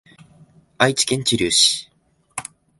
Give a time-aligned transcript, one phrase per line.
[0.79, 1.91] 愛知県知立市